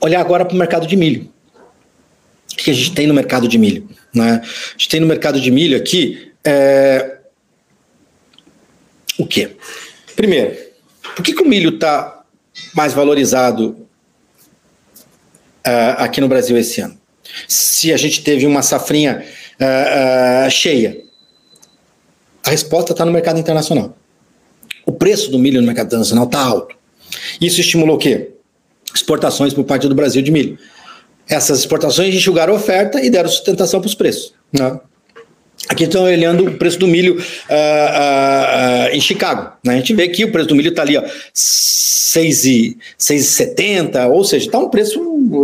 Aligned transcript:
olhar 0.00 0.20
agora 0.20 0.44
para 0.44 0.54
o 0.54 0.58
mercado 0.58 0.86
de 0.86 0.96
milho. 0.96 1.30
O 2.52 2.56
que 2.56 2.70
a 2.70 2.74
gente 2.74 2.92
tem 2.92 3.06
no 3.06 3.14
mercado 3.14 3.48
de 3.48 3.58
milho? 3.58 3.88
Né? 4.14 4.40
A 4.42 4.72
gente 4.72 4.88
tem 4.88 5.00
no 5.00 5.06
mercado 5.06 5.40
de 5.40 5.50
milho 5.50 5.76
aqui 5.76 6.32
é... 6.44 7.18
o 9.18 9.26
quê? 9.26 9.56
Primeiro, 10.14 10.56
por 11.14 11.22
que, 11.22 11.34
que 11.34 11.42
o 11.42 11.48
milho 11.48 11.74
está 11.74 12.24
mais 12.74 12.94
valorizado 12.94 13.86
uh, 15.66 15.96
aqui 15.98 16.20
no 16.20 16.28
Brasil 16.28 16.56
esse 16.56 16.80
ano? 16.80 16.98
Se 17.46 17.92
a 17.92 17.96
gente 17.96 18.22
teve 18.22 18.46
uma 18.46 18.62
safrinha 18.62 19.24
uh, 19.60 20.46
uh, 20.46 20.50
cheia, 20.50 21.02
a 22.44 22.50
resposta 22.50 22.92
está 22.92 23.04
no 23.04 23.12
mercado 23.12 23.38
internacional. 23.38 23.96
O 24.86 24.92
preço 24.92 25.30
do 25.30 25.38
milho 25.38 25.60
no 25.60 25.66
mercado 25.66 25.88
internacional 25.88 26.24
está 26.24 26.40
alto. 26.40 26.76
Isso 27.40 27.60
estimulou 27.60 27.96
o 27.96 27.98
quê? 27.98 28.35
Exportações 28.96 29.52
por 29.52 29.64
parte 29.64 29.86
do 29.88 29.94
Brasil 29.94 30.22
de 30.22 30.30
milho. 30.30 30.58
Essas 31.28 31.58
exportações 31.60 32.14
enxugaram 32.14 32.54
a 32.54 32.56
oferta 32.56 32.98
e 33.00 33.10
deram 33.10 33.28
sustentação 33.28 33.80
para 33.80 33.88
os 33.88 33.94
preços. 33.94 34.32
Né? 34.52 34.78
Aqui 35.68 35.84
estão 35.84 36.04
olhando 36.04 36.46
o 36.46 36.56
preço 36.56 36.78
do 36.78 36.86
milho 36.86 37.16
uh, 37.16 37.20
uh, 37.20 38.88
em 38.92 39.00
Chicago. 39.00 39.52
Né? 39.64 39.74
A 39.74 39.78
gente 39.78 39.92
vê 39.94 40.08
que 40.08 40.24
o 40.24 40.32
preço 40.32 40.48
do 40.48 40.54
milho 40.54 40.70
está 40.70 40.80
ali, 40.82 40.96
ó, 40.96 41.02
6,70, 41.34 44.08
ou 44.08 44.24
seja, 44.24 44.46
está 44.46 44.58
um 44.58 44.70
preço 44.70 45.00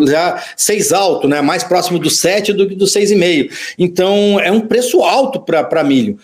já 0.06 0.42
6 0.56 0.92
alto, 0.92 1.28
né? 1.28 1.40
mais 1.40 1.62
próximo 1.64 1.98
do 1.98 2.10
7 2.10 2.52
do 2.52 2.68
que 2.68 2.74
do 2.74 2.84
6,5. 2.84 3.50
Então, 3.78 4.38
é 4.40 4.50
um 4.50 4.60
preço 4.60 5.02
alto 5.02 5.40
para 5.40 5.84
milho 5.84 6.18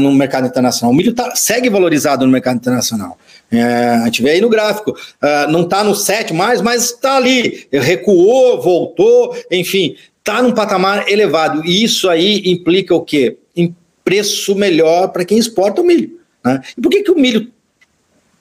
no 0.00 0.12
mercado 0.12 0.46
internacional. 0.46 0.92
O 0.92 0.96
milho 0.96 1.12
tá, 1.12 1.34
segue 1.34 1.68
valorizado 1.68 2.24
no 2.24 2.32
mercado 2.32 2.56
internacional. 2.56 3.18
É, 3.50 3.62
a 3.62 4.04
gente 4.06 4.22
vê 4.22 4.30
aí 4.30 4.40
no 4.40 4.48
gráfico, 4.48 4.90
uh, 4.90 5.50
não 5.50 5.62
está 5.62 5.84
no 5.84 5.94
7 5.94 6.34
mais, 6.34 6.60
mas 6.60 6.86
está 6.86 7.16
ali, 7.16 7.66
recuou, 7.72 8.60
voltou, 8.60 9.36
enfim, 9.50 9.96
está 10.18 10.42
num 10.42 10.52
patamar 10.52 11.08
elevado. 11.08 11.64
E 11.64 11.84
isso 11.84 12.08
aí 12.08 12.42
implica 12.46 12.94
o 12.94 13.02
quê? 13.02 13.38
Em 13.54 13.74
preço 14.04 14.54
melhor 14.54 15.08
para 15.08 15.24
quem 15.24 15.38
exporta 15.38 15.80
o 15.80 15.84
milho. 15.84 16.18
Né? 16.44 16.60
E 16.76 16.80
por 16.80 16.90
que, 16.90 17.02
que 17.02 17.10
o 17.10 17.18
milho 17.18 17.52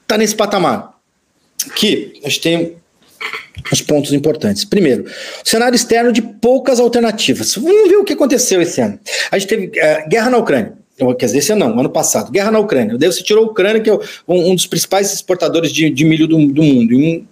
está 0.01 0.17
nesse 0.17 0.35
patamar? 0.35 0.95
Que 1.75 2.19
a 2.23 2.29
gente 2.29 2.41
tem 2.41 2.75
os 3.71 3.81
pontos 3.81 4.13
importantes. 4.13 4.63
Primeiro, 4.63 5.05
cenário 5.43 5.75
externo 5.75 6.11
de 6.11 6.21
poucas 6.21 6.79
alternativas. 6.79 7.55
Vamos 7.55 7.89
ver 7.89 7.97
o 7.97 8.03
que 8.03 8.13
aconteceu 8.13 8.61
esse 8.61 8.81
ano. 8.81 8.99
A 9.31 9.37
gente 9.37 9.49
teve 9.49 9.67
uh, 9.67 10.09
guerra 10.09 10.29
na 10.29 10.37
Ucrânia. 10.37 10.73
Quer 11.19 11.25
dizer, 11.25 11.39
esse 11.39 11.51
ano 11.51 11.67
não, 11.67 11.79
ano 11.79 11.89
passado. 11.89 12.31
Guerra 12.31 12.51
na 12.51 12.59
Ucrânia. 12.59 12.97
Daí 12.97 13.11
você 13.11 13.21
tirou 13.21 13.43
a 13.43 13.47
Ucrânia, 13.47 13.81
que 13.81 13.89
é 13.89 13.93
um, 14.27 14.51
um 14.51 14.55
dos 14.55 14.65
principais 14.65 15.11
exportadores 15.13 15.71
de, 15.71 15.89
de 15.89 16.05
milho 16.05 16.27
do, 16.27 16.37
do 16.47 16.63
mundo. 16.63 16.95
Um, 16.95 17.25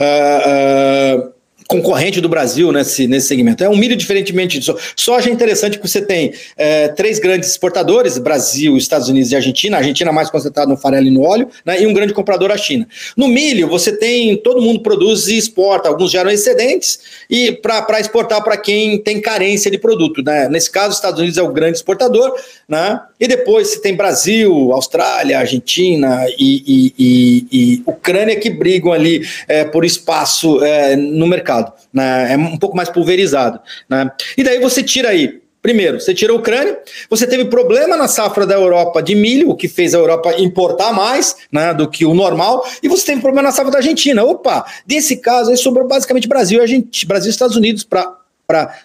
uh, 0.00 1.26
uh, 1.26 1.32
concorrente 1.70 2.20
do 2.20 2.28
Brasil 2.28 2.72
nesse, 2.72 3.06
nesse 3.06 3.28
segmento. 3.28 3.62
É 3.62 3.68
um 3.68 3.76
milho 3.76 3.94
diferentemente 3.94 4.60
soja. 4.60 4.80
Soja 4.96 5.30
é 5.30 5.32
interessante 5.32 5.78
que 5.78 5.88
você 5.88 6.02
tem 6.02 6.32
é, 6.56 6.88
três 6.88 7.20
grandes 7.20 7.48
exportadores, 7.48 8.18
Brasil, 8.18 8.76
Estados 8.76 9.08
Unidos 9.08 9.30
e 9.30 9.36
Argentina, 9.36 9.76
a 9.76 9.78
Argentina 9.78 10.10
mais 10.10 10.28
concentrada 10.28 10.68
no 10.68 10.76
farelo 10.76 11.06
e 11.06 11.10
no 11.12 11.22
óleo, 11.22 11.48
né, 11.64 11.80
e 11.80 11.86
um 11.86 11.94
grande 11.94 12.12
comprador 12.12 12.50
a 12.50 12.56
China. 12.56 12.88
No 13.16 13.28
milho, 13.28 13.68
você 13.68 13.96
tem, 13.96 14.36
todo 14.38 14.60
mundo 14.60 14.80
produz 14.80 15.28
e 15.28 15.38
exporta, 15.38 15.88
alguns 15.88 16.10
geram 16.10 16.28
excedentes, 16.28 16.98
e 17.30 17.52
para 17.52 18.00
exportar 18.00 18.42
para 18.42 18.56
quem 18.56 18.98
tem 18.98 19.20
carência 19.20 19.70
de 19.70 19.78
produto. 19.78 20.24
Né? 20.24 20.48
Nesse 20.48 20.72
caso, 20.72 20.88
os 20.88 20.96
Estados 20.96 21.20
Unidos 21.20 21.38
é 21.38 21.42
o 21.42 21.52
grande 21.52 21.76
exportador, 21.76 22.34
né? 22.68 23.00
E 23.20 23.28
depois 23.28 23.68
você 23.68 23.80
tem 23.80 23.94
Brasil, 23.94 24.72
Austrália, 24.72 25.38
Argentina 25.38 26.24
e, 26.38 26.64
e, 26.66 26.94
e, 26.98 27.46
e 27.52 27.82
Ucrânia 27.86 28.36
que 28.36 28.48
brigam 28.48 28.92
ali 28.92 29.22
é, 29.46 29.64
por 29.64 29.84
espaço 29.84 30.64
é, 30.64 30.96
no 30.96 31.26
mercado 31.26 31.72
né? 31.92 32.32
é 32.32 32.36
um 32.36 32.56
pouco 32.56 32.76
mais 32.76 32.88
pulverizado. 32.88 33.60
Né? 33.88 34.10
E 34.36 34.42
daí 34.42 34.58
você 34.60 34.82
tira 34.82 35.10
aí 35.10 35.40
Primeiro, 35.62 36.00
você 36.00 36.14
tira 36.14 36.32
a 36.32 36.36
Ucrânia, 36.36 36.78
você 37.10 37.26
teve 37.26 37.44
problema 37.44 37.94
na 37.94 38.08
safra 38.08 38.46
da 38.46 38.54
Europa 38.54 39.02
de 39.02 39.14
milho, 39.14 39.50
o 39.50 39.54
que 39.54 39.68
fez 39.68 39.94
a 39.94 39.98
Europa 39.98 40.34
importar 40.38 40.90
mais 40.90 41.36
né, 41.52 41.74
do 41.74 41.86
que 41.86 42.06
o 42.06 42.14
normal, 42.14 42.66
e 42.82 42.88
você 42.88 43.04
teve 43.04 43.20
problema 43.20 43.48
na 43.48 43.52
safra 43.52 43.70
da 43.70 43.76
Argentina. 43.76 44.24
Opa, 44.24 44.64
desse 44.86 45.18
caso 45.18 45.50
aí 45.50 45.58
sobrou 45.58 45.86
basicamente 45.86 46.26
Brasil, 46.26 46.60
Brasil 47.06 47.28
e 47.28 47.30
Estados 47.30 47.56
Unidos 47.56 47.84
para 47.84 48.10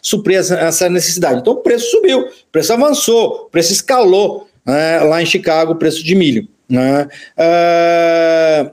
suprir 0.01 0.37
essa 0.37 0.89
necessidade. 0.89 1.39
Então 1.39 1.53
o 1.53 1.57
preço 1.57 1.89
subiu, 1.91 2.21
o 2.21 2.51
preço 2.51 2.73
avançou, 2.73 3.45
o 3.47 3.49
preço 3.49 3.71
escalou 3.73 4.47
né, 4.65 4.99
lá 5.01 5.21
em 5.21 5.25
Chicago, 5.25 5.73
o 5.73 5.75
preço 5.75 6.03
de 6.03 6.15
milho. 6.15 6.47
Né? 6.67 7.07
Uh, 7.37 8.71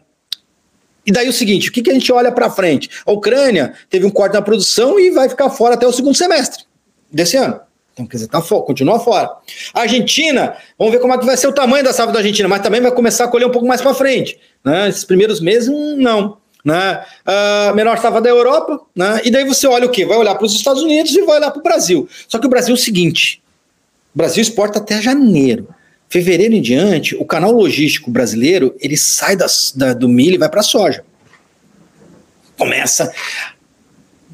e 1.04 1.12
daí 1.12 1.28
o 1.28 1.32
seguinte, 1.32 1.68
o 1.68 1.72
que, 1.72 1.82
que 1.82 1.90
a 1.90 1.94
gente 1.94 2.12
olha 2.12 2.30
para 2.30 2.50
frente? 2.50 2.88
A 3.04 3.12
Ucrânia 3.12 3.74
teve 3.90 4.06
um 4.06 4.10
corte 4.10 4.34
na 4.34 4.42
produção 4.42 4.98
e 4.98 5.10
vai 5.10 5.28
ficar 5.28 5.50
fora 5.50 5.74
até 5.74 5.86
o 5.86 5.92
segundo 5.92 6.14
semestre 6.14 6.64
desse 7.10 7.36
ano. 7.36 7.60
Então, 7.92 8.06
quer 8.06 8.16
dizer, 8.16 8.28
tá 8.28 8.40
fora, 8.40 8.62
continua 8.62 8.98
fora. 8.98 9.30
A 9.74 9.80
Argentina, 9.82 10.56
vamos 10.78 10.94
ver 10.94 11.00
como 11.00 11.12
é 11.12 11.18
que 11.18 11.26
vai 11.26 11.36
ser 11.36 11.46
o 11.46 11.52
tamanho 11.52 11.84
da 11.84 11.92
safra 11.92 12.12
da 12.12 12.20
Argentina, 12.20 12.48
mas 12.48 12.62
também 12.62 12.80
vai 12.80 12.90
começar 12.90 13.24
a 13.24 13.28
colher 13.28 13.46
um 13.46 13.50
pouco 13.50 13.66
mais 13.66 13.82
para 13.82 13.92
frente. 13.92 14.38
Né? 14.64 14.88
Esses 14.88 15.04
primeiros 15.04 15.40
meses, 15.40 15.68
não. 15.98 16.38
Né? 16.64 17.04
Uh, 17.26 17.74
menor 17.74 17.98
safra 17.98 18.20
da 18.20 18.30
Europa, 18.30 18.80
né? 18.94 19.20
e 19.24 19.30
daí 19.30 19.44
você 19.44 19.66
olha 19.66 19.86
o 19.86 19.90
quê? 19.90 20.06
Vai 20.06 20.16
olhar 20.16 20.36
para 20.36 20.46
os 20.46 20.54
Estados 20.54 20.82
Unidos 20.82 21.12
e 21.12 21.22
vai 21.22 21.38
olhar 21.38 21.50
para 21.50 21.58
o 21.58 21.62
Brasil. 21.62 22.08
Só 22.28 22.38
que 22.38 22.46
o 22.46 22.50
Brasil 22.50 22.74
é 22.74 22.78
o 22.78 22.80
seguinte: 22.80 23.42
o 24.14 24.18
Brasil 24.18 24.40
exporta 24.40 24.78
até 24.78 25.00
janeiro. 25.00 25.68
Fevereiro 26.08 26.54
em 26.54 26.60
diante, 26.60 27.16
o 27.16 27.24
canal 27.24 27.50
logístico 27.50 28.10
brasileiro 28.10 28.76
ele 28.78 28.98
sai 28.98 29.34
das, 29.34 29.72
da, 29.74 29.94
do 29.94 30.08
milho 30.08 30.34
e 30.34 30.38
vai 30.38 30.48
para 30.48 30.60
a 30.60 30.62
soja. 30.62 31.02
Começa. 32.58 33.10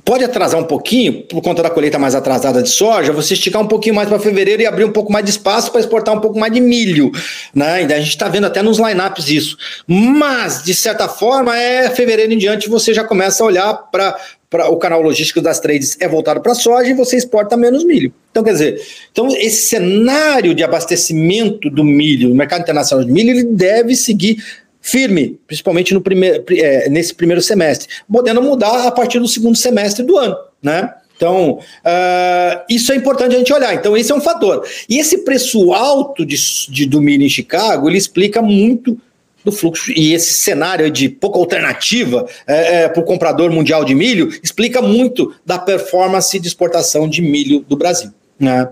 Pode 0.09 0.25
atrasar 0.25 0.59
um 0.59 0.65
pouquinho, 0.65 1.23
por 1.25 1.43
conta 1.43 1.63
da 1.63 1.69
colheita 1.69 1.99
mais 1.99 2.15
atrasada 2.15 2.63
de 2.63 2.71
soja, 2.71 3.13
você 3.13 3.35
esticar 3.35 3.61
um 3.61 3.69
pouquinho 3.69 3.95
mais 3.95 4.09
para 4.09 4.19
fevereiro 4.19 4.63
e 4.63 4.67
abrir 4.67 4.87
um 4.87 4.91
pouco 4.91 5.13
mais 5.13 5.23
de 5.23 5.33
espaço 5.33 5.71
para 5.71 5.83
exportar 5.83 6.17
um 6.17 6.21
pouco 6.21 6.39
mais 6.39 6.51
de 6.51 6.63
milho. 6.63 7.13
Né? 7.55 7.85
A 7.85 7.99
gente 7.99 8.09
está 8.09 8.27
vendo 8.27 8.47
até 8.47 8.63
nos 8.63 8.79
lineups 8.79 9.29
isso. 9.29 9.59
Mas, 9.87 10.63
de 10.63 10.75
certa 10.75 11.11
forma, 11.11 11.55
é 11.55 11.91
fevereiro 11.91 12.33
em 12.33 12.39
diante 12.39 12.71
você 12.71 12.95
já 12.95 13.05
começa 13.05 13.45
a 13.45 13.47
olhar 13.47 13.75
para 13.93 14.19
pra, 14.49 14.71
o 14.71 14.79
canal 14.79 15.03
logístico 15.03 15.43
das 15.43 15.61
trades 15.61 15.99
é 16.01 16.09
voltado 16.09 16.41
para 16.41 16.55
soja 16.55 16.89
e 16.89 16.95
você 16.95 17.19
exporta 17.19 17.55
menos 17.55 17.85
milho. 17.85 18.11
Então, 18.31 18.43
quer 18.43 18.53
dizer, 18.53 18.81
então 19.13 19.29
esse 19.29 19.69
cenário 19.69 20.55
de 20.55 20.65
abastecimento 20.65 21.69
do 21.69 21.85
milho, 21.85 22.31
no 22.31 22.35
mercado 22.35 22.63
internacional 22.63 23.05
de 23.05 23.13
milho, 23.13 23.29
ele 23.29 23.45
deve 23.45 23.95
seguir 23.95 24.43
firme, 24.91 25.39
principalmente 25.47 25.93
no 25.95 26.01
primeiro, 26.01 26.45
é, 26.51 26.89
nesse 26.89 27.15
primeiro 27.15 27.43
semestre, 27.43 27.89
podendo 28.11 28.43
mudar 28.43 28.87
a 28.87 28.91
partir 28.91 29.19
do 29.19 29.29
segundo 29.29 29.57
semestre 29.57 30.05
do 30.05 30.17
ano, 30.17 30.37
né? 30.63 30.95
Então, 31.17 31.59
uh, 31.59 32.65
isso 32.71 32.93
é 32.93 32.95
importante 32.97 33.35
a 33.35 33.39
gente 33.39 33.53
olhar. 33.53 33.75
Então, 33.75 33.97
esse 33.97 34.13
é 34.13 34.15
um 34.15 34.21
fator. 34.21 34.65
E 34.89 34.99
esse 34.99 35.19
preço 35.25 35.73
alto 35.73 36.25
de, 36.25 36.37
de, 36.69 36.87
do 36.87 37.03
milho 37.03 37.25
em 37.25 37.29
Chicago, 37.29 37.89
ele 37.89 37.99
explica 37.99 38.41
muito 38.41 38.97
do 39.45 39.51
fluxo 39.51 39.91
e 39.97 40.15
esse 40.15 40.35
cenário 40.35 40.91
de 40.91 41.09
pouca 41.09 41.39
alternativa 41.39 42.27
é, 42.47 42.83
é, 42.83 42.89
para 42.89 43.01
o 43.01 43.05
comprador 43.05 43.51
mundial 43.51 43.85
de 43.85 43.95
milho 43.95 44.29
explica 44.43 44.83
muito 44.83 45.35
da 45.45 45.59
performance 45.59 46.39
de 46.39 46.47
exportação 46.47 47.09
de 47.09 47.23
milho 47.23 47.65
do 47.69 47.77
Brasil. 47.77 48.13
Né? 48.39 48.69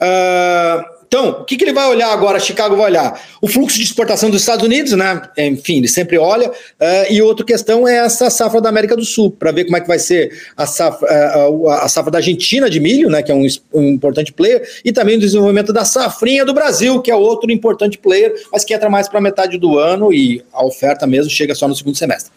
Uh, 0.00 0.99
então, 1.10 1.30
o 1.30 1.44
que, 1.44 1.56
que 1.56 1.64
ele 1.64 1.72
vai 1.72 1.88
olhar 1.88 2.12
agora? 2.12 2.38
Chicago 2.38 2.76
vai 2.76 2.86
olhar 2.86 3.20
o 3.42 3.48
fluxo 3.48 3.76
de 3.76 3.82
exportação 3.82 4.30
dos 4.30 4.42
Estados 4.42 4.64
Unidos, 4.64 4.92
né? 4.92 5.20
Enfim, 5.38 5.78
ele 5.78 5.88
sempre 5.88 6.16
olha. 6.16 6.48
Uh, 6.48 6.52
e 7.10 7.20
outra 7.20 7.44
questão 7.44 7.88
é 7.88 7.96
essa 7.96 8.30
safra 8.30 8.60
da 8.60 8.68
América 8.68 8.94
do 8.94 9.04
Sul, 9.04 9.28
para 9.28 9.50
ver 9.50 9.64
como 9.64 9.76
é 9.76 9.80
que 9.80 9.88
vai 9.88 9.98
ser 9.98 10.30
a 10.56 10.66
safra, 10.66 11.50
uh, 11.50 11.68
a 11.68 11.88
safra 11.88 12.12
da 12.12 12.18
Argentina 12.18 12.70
de 12.70 12.78
milho, 12.78 13.10
né? 13.10 13.24
Que 13.24 13.32
é 13.32 13.34
um, 13.34 13.44
um, 13.74 13.88
importante 13.88 14.32
player, 14.32 14.62
e 14.84 14.92
também 14.92 15.16
o 15.16 15.18
desenvolvimento 15.20 15.72
da 15.72 15.84
safrinha 15.84 16.44
do 16.44 16.54
Brasil, 16.54 17.02
que 17.02 17.10
é 17.10 17.16
outro 17.16 17.50
importante 17.50 17.98
player, 17.98 18.32
mas 18.52 18.64
que 18.64 18.72
entra 18.72 18.88
mais 18.88 19.08
para 19.08 19.20
metade 19.20 19.58
do 19.58 19.80
ano 19.80 20.12
e 20.12 20.44
a 20.52 20.64
oferta 20.64 21.08
mesmo 21.08 21.28
chega 21.28 21.56
só 21.56 21.66
no 21.66 21.74
segundo 21.74 21.98
semestre. 21.98 22.30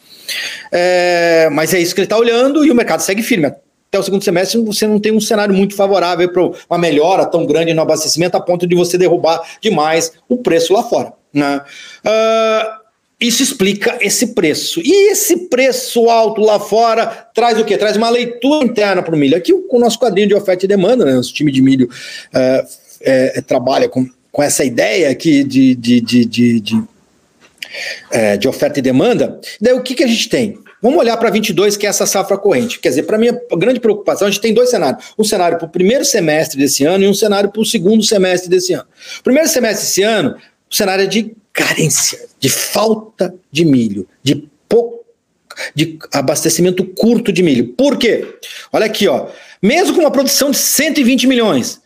É, 0.71 1.47
mas 1.51 1.75
é 1.75 1.79
isso 1.79 1.93
que 1.93 2.01
ele 2.01 2.07
está 2.07 2.17
olhando 2.17 2.65
e 2.65 2.71
o 2.71 2.75
mercado 2.75 3.01
segue 3.01 3.21
firme 3.21 3.53
até 3.93 3.99
o 3.99 4.03
segundo 4.03 4.23
semestre 4.23 4.59
você 4.59 4.87
não 4.87 4.99
tem 4.99 5.11
um 5.11 5.21
cenário 5.21 5.53
muito 5.53 5.75
favorável 5.75 6.27
para 6.27 6.41
uma 6.43 6.79
melhora 6.79 7.27
tão 7.27 7.45
grande 7.45 7.75
no 7.75 7.81
abastecimento 7.83 8.35
a 8.35 8.41
ponto 8.41 8.65
de 8.65 8.75
você 8.75 8.97
derrubar 8.97 9.39
demais 9.61 10.13
o 10.27 10.37
preço 10.37 10.73
lá 10.73 10.81
fora. 10.81 11.13
Né? 11.31 11.61
Uh, 12.03 12.83
isso 13.21 13.43
explica 13.43 13.99
esse 14.01 14.33
preço. 14.33 14.81
E 14.83 15.11
esse 15.11 15.47
preço 15.47 16.09
alto 16.09 16.41
lá 16.41 16.59
fora 16.59 17.05
traz 17.35 17.59
o 17.59 17.63
quê? 17.63 17.77
Traz 17.77 17.95
uma 17.95 18.09
leitura 18.09 18.65
interna 18.65 19.03
para 19.03 19.13
o 19.13 19.17
milho. 19.17 19.37
Aqui 19.37 19.53
o, 19.53 19.79
nosso 19.79 19.99
quadrinho 19.99 20.27
de 20.27 20.33
oferta 20.33 20.65
e 20.65 20.67
demanda, 20.67 21.05
né? 21.05 21.13
nosso 21.13 21.31
time 21.31 21.51
de 21.51 21.61
milho 21.61 21.87
uh, 21.87 22.67
é, 22.99 23.41
trabalha 23.41 23.87
com, 23.87 24.09
com 24.31 24.41
essa 24.41 24.65
ideia 24.65 25.11
aqui 25.11 25.43
de, 25.43 25.75
de, 25.75 26.01
de, 26.01 26.25
de, 26.25 26.59
de, 26.59 26.83
é, 28.09 28.37
de 28.37 28.47
oferta 28.47 28.79
e 28.79 28.81
demanda. 28.81 29.39
Daí 29.61 29.73
o 29.73 29.83
que, 29.83 29.93
que 29.93 30.03
a 30.03 30.07
gente 30.07 30.27
tem? 30.29 30.62
Vamos 30.83 30.99
olhar 30.99 31.15
para 31.15 31.29
22, 31.29 31.77
que 31.77 31.85
é 31.85 31.89
essa 31.89 32.05
safra 32.05 32.37
corrente. 32.37 32.77
Quer 32.77 32.89
dizer, 32.89 33.03
para 33.03 33.17
mim, 33.17 33.29
a 33.29 33.55
grande 33.55 33.79
preocupação, 33.79 34.27
a 34.27 34.29
gente 34.29 34.41
tem 34.41 34.53
dois 34.53 34.69
cenários. 34.69 35.13
Um 35.17 35.23
cenário 35.23 35.57
para 35.57 35.65
o 35.65 35.69
primeiro 35.69 36.03
semestre 36.03 36.59
desse 36.59 36.83
ano 36.83 37.05
e 37.05 37.07
um 37.07 37.13
cenário 37.13 37.49
para 37.49 37.61
o 37.61 37.65
segundo 37.65 38.03
semestre 38.03 38.49
desse 38.49 38.73
ano. 38.73 38.85
Primeiro 39.23 39.47
semestre 39.47 39.85
desse 39.85 40.03
ano, 40.03 40.35
o 40.69 40.75
cenário 40.75 41.05
é 41.05 41.07
de 41.07 41.33
carência, 41.53 42.19
de 42.37 42.49
falta 42.49 43.33
de 43.49 43.63
milho, 43.63 44.05
de 44.21 44.45
pouca 44.67 45.03
de 45.73 45.97
abastecimento 46.11 46.83
curto 46.83 47.31
de 47.31 47.41
milho. 47.41 47.69
Por 47.69 47.97
quê? 47.97 48.35
Olha 48.69 48.85
aqui, 48.85 49.07
ó. 49.07 49.27
Mesmo 49.61 49.95
com 49.95 50.01
uma 50.01 50.11
produção 50.11 50.51
de 50.51 50.57
120 50.57 51.27
milhões, 51.27 51.81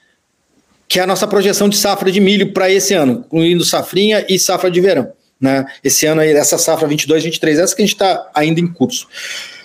que 0.88 1.00
é 1.00 1.04
a 1.04 1.08
nossa 1.08 1.28
projeção 1.28 1.70
de 1.70 1.78
safra 1.78 2.12
de 2.12 2.20
milho 2.20 2.52
para 2.52 2.72
esse 2.72 2.96
ano, 2.96 3.24
incluindo 3.28 3.64
safrinha 3.64 4.26
e 4.28 4.40
safra 4.40 4.72
de 4.72 4.82
verão. 4.82 5.14
Né? 5.40 5.66
Esse 5.84 6.06
ano 6.06 6.22
aí, 6.22 6.32
essa 6.32 6.58
safra 6.58 6.88
22, 6.88 7.24
23, 7.24 7.60
essa 7.60 7.76
que 7.76 7.82
a 7.82 7.86
gente 7.86 7.96
está 7.96 8.30
ainda 8.34 8.60
em 8.60 8.68
curso. 8.68 9.08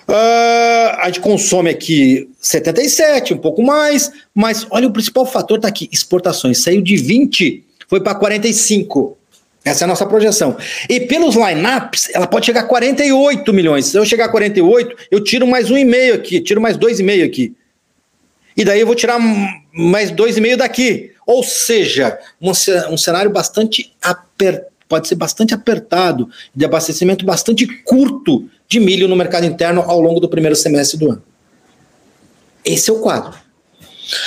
Uh, 0.09 0.99
a 0.99 1.05
gente 1.07 1.21
consome 1.21 1.71
aqui 1.71 2.29
77, 2.41 3.35
um 3.35 3.39
pouco 3.39 3.63
mais, 3.63 4.11
mas 4.35 4.67
olha, 4.71 4.89
o 4.89 4.93
principal 4.93 5.25
fator 5.25 5.59
está 5.59 5.69
aqui: 5.69 5.89
exportações. 5.93 6.63
Saiu 6.63 6.83
de 6.83 6.97
20, 6.97 7.65
foi 7.89 8.01
para 8.01 8.15
45. 8.15 9.17
Essa 9.65 9.85
é 9.85 9.87
a 9.87 9.89
nossa 9.89 10.05
projeção. 10.05 10.57
E 10.89 11.01
pelos 11.01 11.37
lineups, 11.37 12.11
ela 12.13 12.27
pode 12.27 12.47
chegar 12.47 12.63
a 12.63 12.65
48 12.65 13.53
milhões. 13.53 13.87
Se 13.87 13.97
eu 13.97 14.05
chegar 14.05 14.25
a 14.25 14.29
48, 14.29 14.97
eu 15.11 15.23
tiro 15.23 15.47
mais 15.47 15.71
um 15.71 15.79
e 15.79 15.85
meio 15.85 16.15
aqui, 16.15 16.41
tiro 16.41 16.61
mais 16.61 16.77
dois 16.77 16.99
e 16.99 17.03
meio 17.03 17.25
aqui. 17.25 17.55
E 18.57 18.65
daí 18.65 18.81
eu 18.81 18.87
vou 18.87 18.97
tirar 18.97 19.19
mais 19.73 20.11
dois 20.11 20.37
e 20.37 20.41
meio 20.41 20.57
daqui. 20.57 21.13
Ou 21.25 21.43
seja, 21.45 22.19
um, 22.41 22.97
cenário 22.97 23.31
bastante 23.31 23.95
apertado, 24.03 24.72
pode 24.93 25.09
ser 25.09 25.15
bastante 25.15 25.55
apertado, 25.55 26.29
de 26.55 26.67
abastecimento 26.67 27.25
bastante 27.25 27.67
curto 27.83 28.47
de 28.69 28.79
milho 28.79 29.09
no 29.09 29.17
mercado 29.17 29.47
interno 29.47 29.81
ao 29.81 29.99
longo 29.99 30.21
do 30.21 30.29
primeiro 30.29 30.55
semestre 30.55 30.99
do 30.99 31.13
ano. 31.13 31.23
Esse 32.63 32.91
é 32.91 32.93
o 32.93 32.99
quadro. 32.99 33.33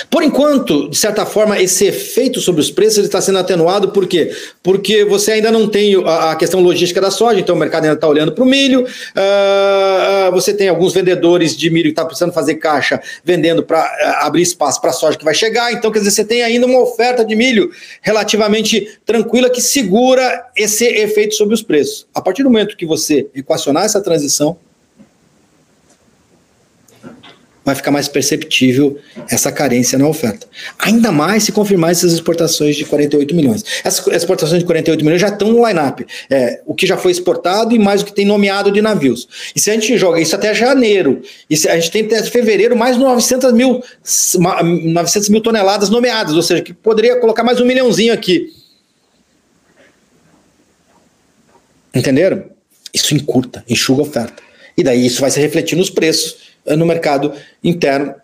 Por 0.09 0.23
enquanto, 0.23 0.89
de 0.89 0.97
certa 0.97 1.25
forma, 1.25 1.61
esse 1.61 1.85
efeito 1.85 2.39
sobre 2.39 2.61
os 2.61 2.71
preços 2.71 3.03
está 3.03 3.21
sendo 3.21 3.39
atenuado, 3.39 3.89
por 3.89 4.07
quê? 4.07 4.31
Porque 4.63 5.03
você 5.03 5.33
ainda 5.33 5.51
não 5.51 5.67
tem 5.67 5.95
a, 6.03 6.31
a 6.31 6.35
questão 6.35 6.61
logística 6.61 7.01
da 7.01 7.11
soja, 7.11 7.39
então 7.39 7.55
o 7.55 7.57
mercado 7.57 7.83
ainda 7.83 7.95
está 7.95 8.07
olhando 8.07 8.31
para 8.31 8.43
o 8.43 8.47
milho, 8.47 8.83
uh, 8.83 10.31
você 10.31 10.53
tem 10.53 10.69
alguns 10.69 10.93
vendedores 10.93 11.55
de 11.55 11.69
milho 11.69 11.85
que 11.85 11.89
estão 11.89 12.03
tá 12.03 12.07
precisando 12.07 12.33
fazer 12.33 12.55
caixa, 12.55 13.01
vendendo 13.23 13.63
para 13.63 13.81
uh, 13.83 14.25
abrir 14.25 14.41
espaço 14.41 14.79
para 14.79 14.89
a 14.89 14.93
soja 14.93 15.17
que 15.17 15.25
vai 15.25 15.33
chegar, 15.33 15.71
então 15.73 15.91
quer 15.91 15.99
dizer, 15.99 16.11
você 16.11 16.25
tem 16.25 16.41
ainda 16.41 16.65
uma 16.65 16.79
oferta 16.79 17.23
de 17.23 17.35
milho 17.35 17.71
relativamente 18.01 18.97
tranquila 19.05 19.49
que 19.49 19.61
segura 19.61 20.45
esse 20.55 20.85
efeito 20.85 21.35
sobre 21.35 21.53
os 21.53 21.61
preços. 21.61 22.07
A 22.13 22.21
partir 22.21 22.43
do 22.43 22.49
momento 22.49 22.77
que 22.77 22.85
você 22.85 23.27
equacionar 23.35 23.85
essa 23.85 24.01
transição, 24.01 24.57
vai 27.65 27.73
ficar 27.73 27.89
mais 27.89 28.07
perceptível 28.07 28.97
essa 29.27 29.51
carência 29.51 29.97
na 29.97 30.07
oferta. 30.07 30.47
Ainda 30.77 31.11
mais 31.11 31.43
se 31.43 31.51
confirmar 31.51 31.89
essas 31.89 32.13
exportações 32.13 32.75
de 32.75 32.85
48 32.85 33.35
milhões. 33.35 33.65
Essas 33.83 34.05
exportações 34.07 34.59
de 34.59 34.65
48 34.65 35.03
milhões 35.03 35.19
já 35.19 35.29
estão 35.29 35.51
no 35.51 35.67
line-up. 35.67 36.05
É, 36.29 36.61
o 36.67 36.75
que 36.75 36.85
já 36.85 36.95
foi 36.95 37.11
exportado 37.11 37.75
e 37.75 37.79
mais 37.79 38.03
o 38.03 38.05
que 38.05 38.13
tem 38.13 38.23
nomeado 38.23 38.71
de 38.71 38.83
navios. 38.83 39.27
E 39.55 39.59
se 39.59 39.71
a 39.71 39.73
gente 39.73 39.97
joga 39.97 40.21
isso 40.21 40.35
até 40.35 40.53
janeiro, 40.53 41.23
e 41.49 41.55
a 41.67 41.79
gente 41.79 41.89
tem 41.89 42.05
até 42.05 42.21
fevereiro 42.23 42.77
mais 42.77 42.97
900 42.97 43.51
mil, 43.51 43.81
900 44.37 45.29
mil 45.29 45.41
toneladas 45.41 45.89
nomeadas, 45.89 46.35
ou 46.35 46.43
seja, 46.43 46.61
que 46.61 46.71
poderia 46.71 47.19
colocar 47.19 47.43
mais 47.43 47.59
um 47.59 47.65
milhãozinho 47.65 48.13
aqui. 48.13 48.53
Entenderam? 51.95 52.45
Isso 52.93 53.15
encurta, 53.15 53.63
enxuga 53.67 54.03
a 54.03 54.05
oferta. 54.05 54.43
E 54.77 54.83
daí 54.83 55.05
isso 55.05 55.21
vai 55.21 55.31
se 55.31 55.39
refletir 55.39 55.75
nos 55.75 55.89
preços 55.89 56.44
no 56.65 56.85
mercado 56.85 57.33
interno 57.63 58.15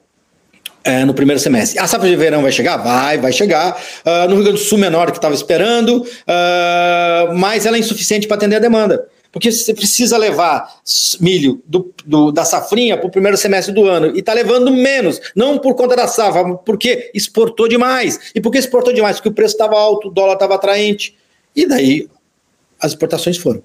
é, 0.83 1.05
no 1.05 1.13
primeiro 1.13 1.39
semestre. 1.39 1.79
A 1.79 1.87
safra 1.87 2.09
de 2.09 2.15
verão 2.15 2.41
vai 2.41 2.51
chegar? 2.51 2.77
Vai, 2.77 3.17
vai 3.17 3.31
chegar. 3.31 3.79
Uh, 4.05 4.27
no 4.27 4.35
Rio 4.35 4.43
Grande 4.43 4.59
do 4.59 4.63
Sul, 4.63 4.77
menor 4.77 5.11
que 5.11 5.17
estava 5.17 5.33
esperando, 5.35 5.97
uh, 5.97 7.35
mas 7.35 7.65
ela 7.65 7.77
é 7.77 7.79
insuficiente 7.79 8.27
para 8.27 8.37
atender 8.37 8.55
a 8.55 8.59
demanda. 8.59 9.07
Porque 9.31 9.51
você 9.51 9.73
precisa 9.73 10.17
levar 10.17 10.81
milho 11.19 11.61
do, 11.65 11.93
do 12.05 12.31
da 12.31 12.43
safrinha 12.43 12.97
para 12.97 13.07
o 13.07 13.11
primeiro 13.11 13.37
semestre 13.37 13.73
do 13.73 13.87
ano 13.87 14.13
e 14.13 14.19
está 14.19 14.33
levando 14.33 14.71
menos, 14.71 15.21
não 15.33 15.57
por 15.57 15.73
conta 15.73 15.95
da 15.95 16.05
safra, 16.05 16.55
porque 16.57 17.11
exportou 17.13 17.67
demais. 17.67 18.31
E 18.35 18.41
por 18.41 18.51
que 18.51 18.57
exportou 18.57 18.91
demais? 18.91 19.17
Porque 19.17 19.29
o 19.29 19.33
preço 19.33 19.53
estava 19.53 19.75
alto, 19.75 20.09
o 20.09 20.11
dólar 20.11 20.33
estava 20.33 20.55
atraente. 20.55 21.15
E 21.55 21.65
daí 21.65 22.09
as 22.79 22.91
exportações 22.91 23.37
foram. 23.37 23.63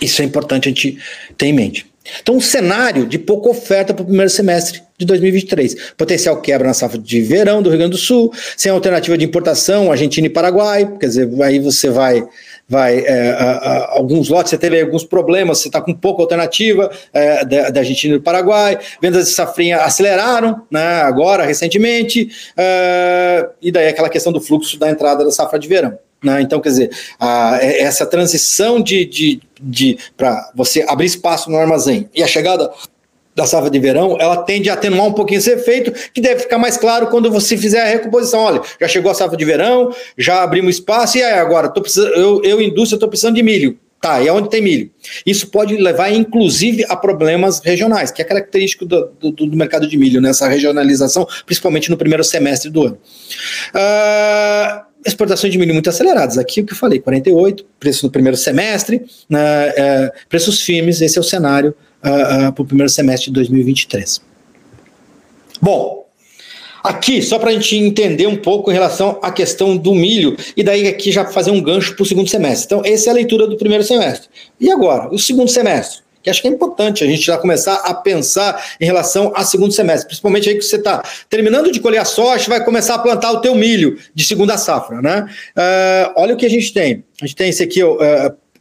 Isso 0.00 0.22
é 0.22 0.24
importante 0.24 0.68
a 0.68 0.70
gente 0.70 0.98
ter 1.36 1.46
em 1.46 1.52
mente. 1.52 1.91
Então, 2.20 2.36
um 2.36 2.40
cenário 2.40 3.06
de 3.06 3.18
pouca 3.18 3.48
oferta 3.48 3.94
para 3.94 4.02
o 4.02 4.06
primeiro 4.06 4.30
semestre 4.30 4.82
de 4.98 5.06
2023. 5.06 5.92
Potencial 5.96 6.40
quebra 6.40 6.66
na 6.66 6.74
safra 6.74 6.98
de 6.98 7.20
verão 7.20 7.62
do 7.62 7.68
Rio 7.68 7.78
Grande 7.78 7.92
do 7.92 7.98
Sul, 7.98 8.32
sem 8.56 8.70
alternativa 8.70 9.16
de 9.16 9.24
importação, 9.24 9.90
Argentina 9.90 10.26
e 10.26 10.30
Paraguai, 10.30 10.90
quer 10.98 11.06
dizer, 11.06 11.28
aí 11.42 11.58
você 11.58 11.90
vai. 11.90 12.24
vai 12.68 13.00
é, 13.00 13.30
a, 13.30 13.50
a, 13.50 13.92
alguns 13.98 14.28
lotes, 14.28 14.50
você 14.50 14.58
teve 14.58 14.80
alguns 14.80 15.04
problemas, 15.04 15.58
você 15.58 15.68
está 15.68 15.80
com 15.80 15.94
pouca 15.94 16.22
alternativa 16.22 16.90
é, 17.12 17.44
da, 17.44 17.70
da, 17.70 17.80
Argentina 17.80 18.14
e 18.14 18.18
do 18.18 18.22
Paraguai, 18.22 18.78
vendas 19.00 19.26
de 19.26 19.32
safrinha 19.32 19.78
aceleraram 19.78 20.62
né, 20.70 21.02
agora, 21.02 21.44
recentemente, 21.44 22.28
é, 22.56 23.48
e 23.60 23.70
daí 23.70 23.88
aquela 23.88 24.08
questão 24.08 24.32
do 24.32 24.40
fluxo 24.40 24.78
da 24.78 24.90
entrada 24.90 25.24
da 25.24 25.30
safra 25.30 25.58
de 25.58 25.68
verão. 25.68 25.98
Né? 26.22 26.40
Então, 26.40 26.60
quer 26.60 26.68
dizer, 26.68 26.90
a, 27.18 27.58
é, 27.60 27.82
essa 27.82 28.06
transição 28.06 28.80
de, 28.80 29.04
de, 29.04 29.40
de 29.60 29.98
para 30.16 30.50
você 30.54 30.84
abrir 30.88 31.06
espaço 31.06 31.50
no 31.50 31.58
armazém 31.58 32.08
e 32.14 32.22
a 32.22 32.26
chegada 32.26 32.70
da 33.34 33.46
safra 33.46 33.70
de 33.70 33.78
verão, 33.78 34.16
ela 34.20 34.42
tende 34.42 34.68
a 34.68 34.74
atenuar 34.74 35.06
um 35.06 35.12
pouquinho 35.12 35.38
esse 35.38 35.50
efeito, 35.50 35.92
que 36.12 36.20
deve 36.20 36.40
ficar 36.40 36.58
mais 36.58 36.76
claro 36.76 37.06
quando 37.06 37.30
você 37.30 37.56
fizer 37.56 37.80
a 37.80 37.86
recomposição. 37.86 38.40
Olha, 38.40 38.60
já 38.80 38.86
chegou 38.86 39.10
a 39.10 39.14
safra 39.14 39.36
de 39.36 39.44
verão, 39.44 39.90
já 40.18 40.42
abrimos 40.42 40.76
espaço, 40.76 41.16
e 41.16 41.22
aí 41.22 41.38
agora, 41.38 41.68
tô 41.68 41.82
eu, 42.14 42.42
eu 42.44 42.60
indústria, 42.60 42.96
estou 42.96 43.08
precisando 43.08 43.36
de 43.36 43.42
milho. 43.42 43.78
Tá, 44.02 44.20
e 44.20 44.28
aonde 44.28 44.50
tem 44.50 44.60
milho? 44.60 44.90
Isso 45.24 45.46
pode 45.46 45.76
levar, 45.76 46.10
inclusive, 46.12 46.84
a 46.88 46.96
problemas 46.96 47.60
regionais, 47.60 48.10
que 48.10 48.20
é 48.20 48.24
característico 48.24 48.84
do, 48.84 49.12
do, 49.20 49.30
do 49.30 49.56
mercado 49.56 49.86
de 49.86 49.96
milho, 49.96 50.20
nessa 50.20 50.48
né? 50.48 50.54
regionalização, 50.54 51.24
principalmente 51.46 51.88
no 51.88 51.96
primeiro 51.96 52.24
semestre 52.24 52.68
do 52.68 52.82
ano. 52.82 52.98
Uh, 53.72 54.91
exportações 55.06 55.52
de 55.52 55.58
milho 55.58 55.72
muito 55.72 55.88
aceleradas. 55.88 56.38
Aqui 56.38 56.60
o 56.60 56.66
que 56.66 56.72
eu 56.72 56.76
falei, 56.76 56.98
48, 56.98 57.64
preço 57.78 58.06
no 58.06 58.12
primeiro 58.12 58.36
semestre, 58.36 59.04
né, 59.28 59.68
é, 59.76 60.12
preços 60.28 60.60
firmes, 60.60 61.00
esse 61.00 61.18
é 61.18 61.20
o 61.20 61.24
cenário 61.24 61.70
uh, 61.70 62.08
ah, 62.08 62.48
uh, 62.48 62.52
para 62.52 62.62
o 62.62 62.66
primeiro 62.66 62.90
semestre 62.90 63.30
de 63.30 63.34
2023. 63.34 64.20
Bom, 65.60 66.06
aqui, 66.82 67.22
só 67.22 67.38
para 67.38 67.50
a 67.50 67.52
gente 67.52 67.76
entender 67.76 68.26
um 68.26 68.36
pouco 68.36 68.70
em 68.70 68.74
relação 68.74 69.18
à 69.22 69.30
questão 69.30 69.76
do 69.76 69.94
milho, 69.94 70.36
e 70.56 70.62
daí 70.62 70.88
aqui 70.88 71.12
já 71.12 71.24
fazer 71.24 71.50
um 71.50 71.62
gancho 71.62 71.94
para 71.94 72.02
o 72.02 72.06
segundo 72.06 72.28
semestre. 72.28 72.66
Então, 72.66 72.82
essa 72.84 73.08
é 73.08 73.12
a 73.12 73.14
leitura 73.14 73.46
do 73.46 73.56
primeiro 73.56 73.84
semestre. 73.84 74.28
E 74.60 74.70
agora, 74.70 75.12
o 75.12 75.18
segundo 75.18 75.48
semestre? 75.48 76.01
Que 76.22 76.30
acho 76.30 76.40
que 76.40 76.48
é 76.48 76.50
importante 76.50 77.04
a 77.04 77.06
gente 77.06 77.22
já 77.22 77.36
começar 77.36 77.74
a 77.74 77.94
pensar 77.94 78.62
em 78.80 78.84
relação 78.84 79.32
a 79.34 79.44
segundo 79.44 79.72
semestre, 79.72 80.06
principalmente 80.06 80.48
aí 80.48 80.56
que 80.56 80.62
você 80.62 80.76
está 80.76 81.02
terminando 81.28 81.70
de 81.72 81.80
colher 81.80 81.98
a 81.98 82.04
soja, 82.04 82.48
vai 82.48 82.64
começar 82.64 82.94
a 82.94 82.98
plantar 82.98 83.32
o 83.32 83.40
teu 83.40 83.54
milho 83.54 83.98
de 84.14 84.24
segunda 84.24 84.56
safra, 84.56 85.00
né? 85.02 85.26
Uh, 85.56 86.12
olha 86.16 86.34
o 86.34 86.36
que 86.36 86.46
a 86.46 86.50
gente 86.50 86.72
tem. 86.72 87.04
A 87.20 87.26
gente 87.26 87.36
tem 87.36 87.48
esse 87.48 87.62
aqui, 87.62 87.82
uh, 87.82 87.98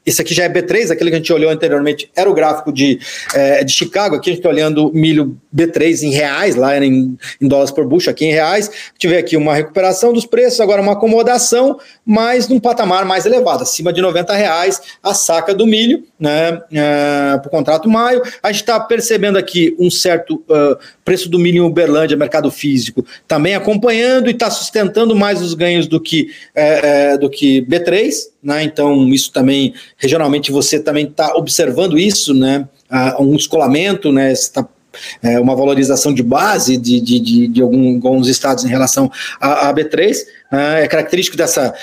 esse 0.06 0.22
aqui 0.22 0.34
já 0.34 0.46
é 0.46 0.50
B3, 0.50 0.90
aquele 0.90 1.12
que 1.12 1.16
a 1.16 1.20
gente 1.20 1.32
olhou 1.32 1.52
anteriormente 1.52 2.10
era 2.16 2.30
o 2.30 2.34
gráfico 2.34 2.72
de, 2.72 3.00
é, 3.36 3.64
de 3.64 3.72
Chicago. 3.72 4.16
Aqui 4.16 4.30
a 4.30 4.34
gente 4.34 4.40
está 4.40 4.50
olhando 4.50 4.92
milho 4.94 5.40
B3 5.56 6.04
em 6.04 6.12
reais, 6.12 6.56
lá 6.56 6.76
em, 6.78 7.18
em, 7.40 7.48
dólares 7.48 7.72
por 7.72 7.86
bucho, 7.86 8.10
aqui 8.10 8.26
em 8.26 8.32
reais. 8.32 8.72
Tive 8.98 9.16
aqui 9.16 9.38
uma 9.38 9.54
recuperação 9.54 10.12
dos 10.12 10.26
preços, 10.26 10.60
agora 10.60 10.82
uma 10.82 10.94
acomodação, 10.94 11.80
mas 12.06 12.48
num 12.48 12.60
patamar 12.60 13.06
mais 13.06 13.26
elevado, 13.26 13.64
acima 13.64 13.94
de 13.94 14.02
90 14.02 14.34
reais 14.34 14.82
a 15.04 15.14
saca 15.14 15.54
do 15.54 15.68
milho, 15.68 16.04
né, 16.20 16.62
é, 16.72 17.38
para 17.38 17.48
o 17.48 17.50
contrato 17.50 17.90
maio. 17.90 18.22
A 18.42 18.52
gente 18.52 18.62
está 18.62 18.80
percebendo 18.80 19.38
aqui 19.38 19.76
um 19.80 19.90
certo 19.90 20.44
uh, 20.50 20.78
preço 21.06 21.30
do 21.30 21.38
milho 21.38 21.58
em 21.58 21.68
Uberlândia, 21.68 22.18
mercado 22.18 22.50
físico, 22.50 23.06
também 23.28 23.56
acompanhando 23.56 24.28
e 24.30 24.32
está 24.32 24.50
sustentando 24.50 25.16
mais 25.16 25.42
os 25.42 25.54
ganhos 25.54 25.88
do 25.88 26.00
que, 26.00 26.30
é, 26.56 27.12
é, 27.14 27.18
do 27.18 27.30
que 27.30 27.62
B3, 27.62 28.12
né? 28.42 28.64
Então, 28.64 29.08
isso 29.10 29.32
também, 29.32 29.74
regionalmente, 29.98 30.52
você 30.52 30.80
também 30.80 31.06
está 31.06 31.36
observando 31.36 31.98
isso, 31.98 32.34
né? 32.34 32.68
Uh, 32.92 33.24
um 33.24 33.36
descolamento, 33.36 34.12
né? 34.12 34.32
Está 34.32 34.68
é, 35.22 35.40
uma 35.40 35.56
valorização 35.56 36.14
de 36.14 36.24
base 36.24 36.78
de, 36.78 37.00
de, 37.00 37.20
de, 37.20 37.48
de 37.48 37.62
algum, 37.62 37.96
alguns 37.96 38.28
estados 38.28 38.64
em 38.64 38.68
relação 38.68 39.12
à, 39.40 39.74
B3. 39.74 40.18
Né? 40.52 40.84
é 40.84 40.88
característico 40.88 41.38
dessa 41.38 41.74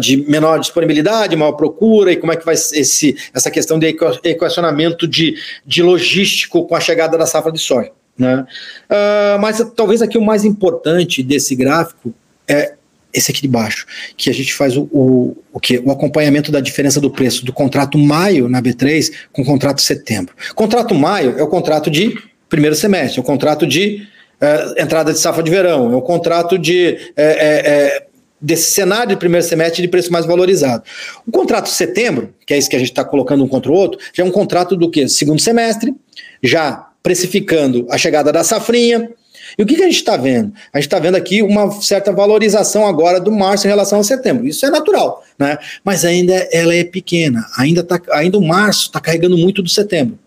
de 0.00 0.16
menor 0.28 0.58
disponibilidade, 0.58 1.36
maior 1.36 1.52
procura, 1.52 2.12
e 2.12 2.16
como 2.16 2.32
é 2.32 2.36
que 2.36 2.44
vai 2.44 2.54
esse, 2.54 3.16
essa 3.34 3.50
questão 3.50 3.78
de 3.78 3.96
equacionamento 4.24 5.06
de, 5.06 5.36
de 5.66 5.82
logístico 5.82 6.66
com 6.66 6.74
a 6.74 6.80
chegada 6.80 7.18
da 7.18 7.26
safra 7.26 7.52
de 7.52 7.58
soja. 7.58 7.90
Né? 8.16 8.46
Uh, 8.88 9.40
mas 9.40 9.60
talvez 9.74 10.00
aqui 10.00 10.16
o 10.16 10.22
mais 10.22 10.44
importante 10.44 11.22
desse 11.22 11.54
gráfico 11.56 12.14
é 12.46 12.74
esse 13.12 13.30
aqui 13.30 13.42
de 13.42 13.48
baixo, 13.48 13.86
que 14.16 14.28
a 14.28 14.34
gente 14.34 14.52
faz 14.52 14.76
o, 14.76 14.88
o, 14.90 15.36
o, 15.52 15.60
o 15.84 15.90
acompanhamento 15.92 16.50
da 16.50 16.60
diferença 16.60 17.00
do 17.00 17.10
preço 17.10 17.44
do 17.44 17.52
contrato 17.52 17.96
maio 17.96 18.48
na 18.48 18.60
B3 18.60 19.12
com 19.32 19.42
o 19.42 19.44
contrato 19.44 19.80
setembro. 19.80 20.34
Contrato 20.54 20.94
maio 20.94 21.38
é 21.38 21.42
o 21.42 21.46
contrato 21.46 21.88
de 21.88 22.18
primeiro 22.48 22.74
semestre, 22.74 23.20
é 23.20 23.22
o 23.22 23.24
contrato 23.24 23.66
de 23.66 24.04
é, 24.40 24.82
entrada 24.82 25.12
de 25.12 25.18
safra 25.18 25.42
de 25.42 25.50
verão, 25.50 25.92
é 25.92 25.96
o 25.96 26.02
contrato 26.02 26.58
de 26.58 27.12
é, 27.16 27.24
é, 27.24 28.06
desse 28.44 28.72
cenário 28.72 29.08
de 29.08 29.16
primeiro 29.16 29.46
semestre 29.46 29.80
de 29.80 29.88
preço 29.88 30.12
mais 30.12 30.26
valorizado. 30.26 30.82
O 31.26 31.32
contrato 31.32 31.64
de 31.64 31.70
setembro, 31.70 32.34
que 32.46 32.52
é 32.52 32.58
isso 32.58 32.68
que 32.68 32.76
a 32.76 32.78
gente 32.78 32.90
está 32.90 33.02
colocando 33.02 33.42
um 33.42 33.48
contra 33.48 33.72
o 33.72 33.74
outro, 33.74 33.98
já 34.12 34.22
é 34.22 34.26
um 34.26 34.30
contrato 34.30 34.76
do 34.76 34.90
que? 34.90 35.08
Segundo 35.08 35.40
semestre, 35.40 35.94
já 36.42 36.88
precificando 37.02 37.86
a 37.90 37.96
chegada 37.96 38.30
da 38.30 38.44
safrinha. 38.44 39.10
E 39.58 39.62
o 39.62 39.66
que, 39.66 39.76
que 39.76 39.82
a 39.82 39.86
gente 39.86 39.96
está 39.96 40.16
vendo? 40.16 40.52
A 40.72 40.78
gente 40.78 40.86
está 40.86 40.98
vendo 40.98 41.16
aqui 41.16 41.42
uma 41.42 41.70
certa 41.80 42.12
valorização 42.12 42.86
agora 42.86 43.20
do 43.20 43.30
março 43.30 43.66
em 43.66 43.70
relação 43.70 44.00
a 44.00 44.04
setembro. 44.04 44.46
Isso 44.46 44.64
é 44.66 44.70
natural, 44.70 45.22
né? 45.38 45.58
Mas 45.82 46.04
ainda 46.04 46.34
ela 46.52 46.74
é 46.74 46.82
pequena. 46.82 47.44
Ainda, 47.58 47.82
tá, 47.82 48.00
ainda 48.12 48.38
o 48.38 48.46
março 48.46 48.86
está 48.86 49.00
carregando 49.00 49.36
muito 49.36 49.62
do 49.62 49.68
setembro. 49.68 50.18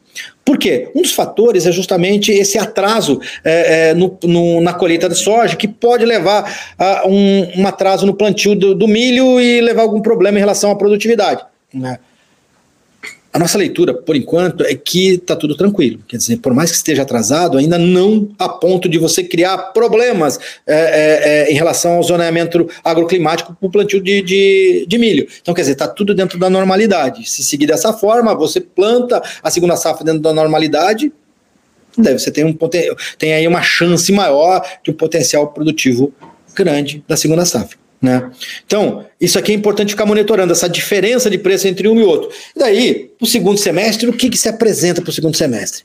Por 0.44 0.58
quê? 0.58 0.90
Um 0.96 1.02
dos 1.02 1.14
fatores 1.14 1.66
é 1.66 1.72
justamente 1.72 2.32
esse 2.32 2.58
atraso 2.58 3.20
é, 3.44 3.90
é, 3.90 3.94
no, 3.94 4.18
no, 4.24 4.62
na 4.62 4.74
colheita 4.74 5.10
de 5.10 5.16
soja, 5.16 5.56
que 5.56 5.68
pode 5.68 6.06
levar 6.06 6.74
a 6.78 7.08
um, 7.08 7.62
um 7.62 7.68
atraso 7.68 8.06
no 8.06 8.14
plantio 8.14 8.56
do, 8.56 8.74
do, 8.74 8.88
milho 8.88 9.40
e 9.42 9.60
levar 9.60 9.82
algum 9.82 10.02
problema 10.02 10.38
em 10.38 10.42
relação 10.42 10.72
à 10.72 10.76
produtividade. 10.76 11.44
Né? 11.74 12.00
A 13.38 13.40
nossa 13.40 13.56
leitura, 13.56 13.94
por 13.94 14.16
enquanto, 14.16 14.64
é 14.64 14.74
que 14.74 15.10
está 15.10 15.36
tudo 15.36 15.56
tranquilo. 15.56 16.00
Quer 16.08 16.18
dizer, 16.18 16.38
por 16.38 16.56
mais 16.56 16.72
que 16.72 16.78
esteja 16.78 17.04
atrasado, 17.04 17.60
ainda 17.60 17.78
não 17.78 18.30
a 18.40 18.50
ponto 18.50 18.90
de 18.90 18.98
você 18.98 19.24
criar 19.24 19.60
problemas 19.74 20.40
é, 20.66 20.74
é, 20.74 21.30
é, 21.30 21.52
em 21.52 21.54
relação 21.54 21.98
ao 21.98 22.02
zoneamento 22.02 22.68
agroclimático 22.84 23.54
para 23.54 23.68
o 23.68 23.70
plantio 23.70 24.02
de, 24.02 24.24
de, 24.24 24.86
de, 24.88 24.98
milho. 24.98 25.28
Então, 25.40 25.54
quer 25.54 25.62
dizer, 25.62 25.74
está 25.74 25.88
tudo 25.88 26.16
dentro 26.16 26.40
da 26.40 26.50
normalidade. 26.50 27.30
Se 27.30 27.44
seguir 27.44 27.68
dessa 27.68 27.94
forma, 27.94 28.34
você 28.34 28.60
planta 28.60 29.22
a 29.44 29.52
segunda 29.52 29.76
safra 29.76 30.04
dentro 30.04 30.22
da 30.22 30.34
normalidade, 30.34 31.14
deve 31.96 32.18
você 32.18 32.32
tem, 32.32 32.44
um, 32.44 32.58
tem 33.20 33.34
aí 33.36 33.48
uma 33.48 33.62
chance 33.62 34.12
maior 34.12 34.68
de 34.84 34.90
um 34.90 34.96
potencial 34.96 35.50
produtivo 35.54 36.12
grande 36.56 37.04
da 37.08 37.16
segunda 37.16 37.46
safra. 37.46 37.78
Né? 38.02 38.30
Então, 38.66 39.06
isso 39.20 39.40
aqui 39.40 39.52
é 39.52 39.56
importante 39.56 39.90
ficar 39.90 40.06
monitorando, 40.06 40.54
essa 40.54 40.70
diferença 40.70 41.30
de 41.30 41.38
preço 41.38 41.68
entre 41.68 41.88
um 41.88 42.00
e 42.00 42.04
outro. 42.04 42.30
E 42.56 42.60
daí, 42.60 43.12
o 43.20 43.26
segundo 43.26 43.58
semestre, 43.58 44.08
o 44.08 44.14
que, 44.14 44.30
que 44.30 44.38
se 44.38 44.48
apresenta 44.48 45.02
para 45.02 45.10
o 45.10 45.14
segundo 45.14 45.36
semestre? 45.36 45.84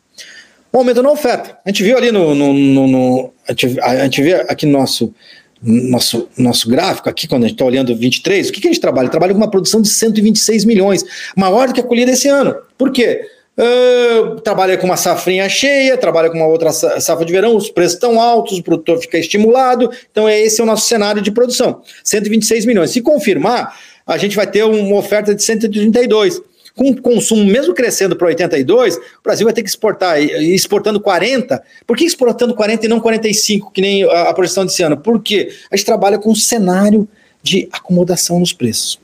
Um 0.72 0.78
aumento 0.78 1.02
na 1.02 1.10
oferta. 1.10 1.58
A 1.64 1.70
gente 1.70 1.82
viu 1.82 1.96
ali 1.96 2.10
no. 2.10 2.34
no, 2.34 2.52
no, 2.52 2.86
no 2.86 3.32
a, 3.46 3.52
gente, 3.52 3.80
a, 3.80 4.04
gente, 4.04 4.22
vê 4.22 4.34
aqui 4.34 4.66
no 4.66 4.72
nosso, 4.72 5.14
nosso, 5.62 6.28
nosso 6.36 6.68
gráfico, 6.68 7.08
aqui, 7.08 7.26
quando 7.26 7.44
a 7.44 7.46
gente 7.46 7.56
está 7.56 7.64
olhando 7.64 7.94
23, 7.94 8.48
o 8.48 8.52
que, 8.52 8.60
que 8.60 8.68
a 8.68 8.72
gente 8.72 8.80
trabalha? 8.80 9.08
Trabalha 9.08 9.32
com 9.32 9.38
uma 9.38 9.50
produção 9.50 9.82
de 9.82 9.88
126 9.88 10.64
milhões, 10.64 11.04
maior 11.36 11.68
do 11.68 11.74
que 11.74 11.80
a 11.80 11.84
colhida 11.84 12.12
esse 12.12 12.28
ano. 12.28 12.54
Por 12.78 12.90
quê? 12.90 13.22
Uh, 13.54 14.40
trabalha 14.40 14.78
com 14.78 14.86
uma 14.86 14.96
safrinha 14.96 15.46
cheia, 15.46 15.98
trabalha 15.98 16.30
com 16.30 16.38
uma 16.38 16.46
outra 16.46 16.72
safra 16.72 17.22
de 17.24 17.32
verão, 17.32 17.54
os 17.54 17.68
preços 17.68 17.94
estão 17.94 18.18
altos, 18.18 18.58
o 18.58 18.62
produtor 18.62 18.98
fica 18.98 19.18
estimulado. 19.18 19.90
Então, 20.10 20.26
é 20.26 20.40
esse 20.40 20.60
é 20.60 20.64
o 20.64 20.66
nosso 20.66 20.86
cenário 20.86 21.20
de 21.20 21.30
produção: 21.30 21.82
126 22.02 22.64
milhões. 22.64 22.90
Se 22.90 23.02
confirmar, 23.02 23.78
a 24.06 24.16
gente 24.16 24.36
vai 24.36 24.46
ter 24.46 24.64
uma 24.64 24.96
oferta 24.96 25.34
de 25.34 25.42
132. 25.42 26.40
Com 26.74 26.88
o 26.88 27.02
consumo 27.02 27.44
mesmo 27.44 27.74
crescendo 27.74 28.16
para 28.16 28.28
82, 28.28 28.96
o 28.96 29.00
Brasil 29.22 29.44
vai 29.44 29.52
ter 29.52 29.62
que 29.62 29.68
exportar, 29.68 30.18
exportando 30.22 30.98
40. 30.98 31.62
Por 31.86 31.98
que 31.98 32.04
exportando 32.04 32.54
40 32.54 32.86
e 32.86 32.88
não 32.88 33.00
45, 33.00 33.70
que 33.70 33.82
nem 33.82 34.04
a, 34.04 34.30
a 34.30 34.34
projeção 34.34 34.64
desse 34.64 34.82
ano? 34.82 34.96
Porque 34.96 35.52
a 35.70 35.76
gente 35.76 35.84
trabalha 35.84 36.18
com 36.18 36.30
um 36.30 36.34
cenário 36.34 37.06
de 37.42 37.68
acomodação 37.70 38.40
nos 38.40 38.54
preços. 38.54 38.98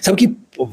Sabe 0.00 0.14
o 0.14 0.16
que, 0.16 0.36
o, 0.58 0.68